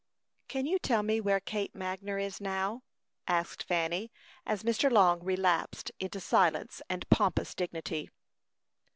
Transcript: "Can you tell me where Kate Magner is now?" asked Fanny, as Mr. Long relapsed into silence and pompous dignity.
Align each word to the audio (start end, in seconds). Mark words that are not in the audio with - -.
"Can 0.47 0.65
you 0.65 0.79
tell 0.79 1.03
me 1.03 1.21
where 1.21 1.39
Kate 1.39 1.75
Magner 1.75 2.17
is 2.19 2.41
now?" 2.41 2.81
asked 3.27 3.61
Fanny, 3.61 4.11
as 4.47 4.63
Mr. 4.63 4.89
Long 4.91 5.23
relapsed 5.23 5.91
into 5.99 6.19
silence 6.19 6.81
and 6.89 7.07
pompous 7.11 7.53
dignity. 7.53 8.09